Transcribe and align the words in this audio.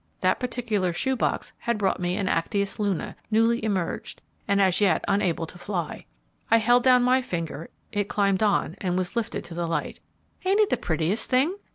That 0.21 0.39
particular 0.39 0.93
shoe 0.93 1.15
box 1.15 1.53
had 1.59 1.77
brought 1.77 1.99
me 1.99 2.17
an 2.17 2.25
Actias 2.27 2.79
Luna, 2.79 3.15
newly 3.29 3.63
emerged, 3.63 4.19
and 4.47 4.59
as 4.59 4.81
yet 4.81 5.05
unable 5.07 5.45
to 5.45 5.59
fly. 5.59 6.07
I 6.49 6.57
held 6.57 6.81
down 6.81 7.03
my 7.03 7.21
finger, 7.21 7.69
it 7.91 8.09
climbed 8.09 8.41
on, 8.41 8.75
and 8.81 8.97
was 8.97 9.15
lifted 9.15 9.43
to 9.43 9.53
the 9.53 9.67
light. 9.67 9.99
"Ain't 10.43 10.59
it 10.59 10.71
the 10.71 10.75
prettiest 10.77 11.29
thing?" 11.29 11.53